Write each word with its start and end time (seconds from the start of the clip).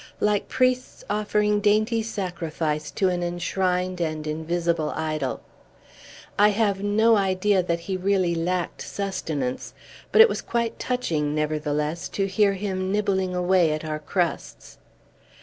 like 0.19 0.47
priests 0.49 1.03
offering 1.11 1.59
dainty 1.59 2.01
sacrifice 2.01 2.89
to 2.89 3.07
an 3.07 3.21
enshrined 3.21 4.01
and 4.01 4.25
invisible 4.25 4.89
idol. 4.95 5.41
I 6.39 6.49
have 6.49 6.81
no 6.81 7.17
idea 7.17 7.61
that 7.61 7.81
he 7.81 7.97
really 7.97 8.33
lacked 8.33 8.81
sustenance; 8.81 9.75
but 10.11 10.19
it 10.19 10.27
was 10.27 10.41
quite 10.41 10.79
touching, 10.79 11.35
nevertheless, 11.35 12.09
to 12.17 12.25
hear 12.25 12.53
him 12.53 12.91
nibbling 12.91 13.35
away 13.35 13.73
at 13.73 13.85
our 13.85 13.99
crusts. 13.99 14.79